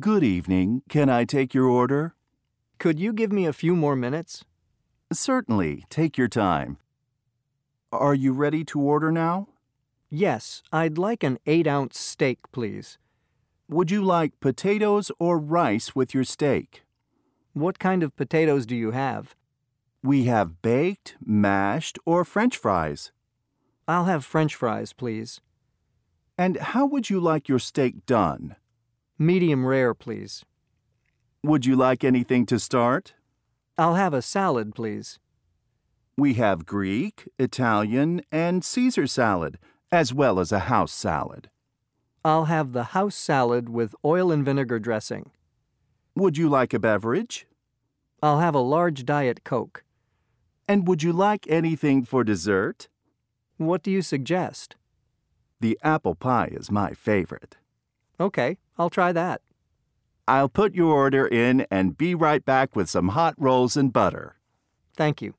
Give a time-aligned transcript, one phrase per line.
[0.00, 0.82] Good evening.
[0.88, 2.16] Can I take your order?
[2.80, 4.44] Could you give me a few more minutes?
[5.12, 5.84] Certainly.
[5.88, 6.78] Take your time.
[7.92, 9.46] Are you ready to order now?
[10.10, 12.98] Yes, I'd like an 8 ounce steak, please.
[13.68, 16.82] Would you like potatoes or rice with your steak?
[17.52, 19.36] What kind of potatoes do you have?
[20.02, 23.12] We have baked, mashed, or French fries.
[23.86, 25.40] I'll have French fries, please.
[26.36, 28.56] And how would you like your steak done?
[29.18, 30.44] Medium rare, please.
[31.42, 33.14] Would you like anything to start?
[33.78, 35.18] I'll have a salad, please.
[36.16, 39.58] We have Greek, Italian, and Caesar salad,
[39.92, 41.50] as well as a house salad.
[42.24, 45.30] I'll have the house salad with oil and vinegar dressing.
[46.16, 47.46] Would you like a beverage?
[48.22, 49.84] I'll have a large Diet Coke.
[50.66, 52.88] And would you like anything for dessert?
[53.58, 54.76] What do you suggest?
[55.60, 57.58] The apple pie is my favorite.
[58.20, 59.40] Okay, I'll try that.
[60.26, 64.36] I'll put your order in and be right back with some hot rolls and butter.
[64.96, 65.34] Thank you.